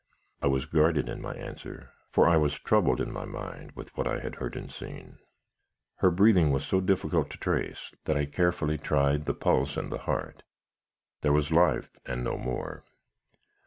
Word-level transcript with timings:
I 0.41 0.47
was 0.47 0.65
guarded 0.65 1.07
in 1.07 1.21
my 1.21 1.35
answer, 1.35 1.91
for 2.09 2.27
I 2.27 2.35
was 2.35 2.57
troubled 2.57 2.99
in 2.99 3.13
my 3.13 3.25
mind 3.25 3.73
with 3.73 3.95
what 3.95 4.07
I 4.07 4.17
had 4.19 4.37
heard 4.37 4.55
and 4.55 4.71
seen. 4.71 5.19
"Her 5.97 6.09
breathing 6.09 6.49
was 6.49 6.65
so 6.65 6.81
difficult 6.81 7.29
to 7.29 7.37
trace, 7.37 7.93
that 8.05 8.17
I 8.17 8.25
carefully 8.25 8.79
tried 8.79 9.25
the 9.25 9.35
pulse 9.35 9.77
and 9.77 9.91
the 9.91 9.99
heart. 10.09 10.41
There 11.21 11.31
was 11.33 11.51
life, 11.51 11.91
and 12.03 12.23
no 12.23 12.35
more. 12.35 12.83